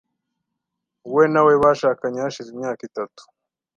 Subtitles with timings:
[1.13, 3.21] We na we bashakanye hashize imyaka itatu.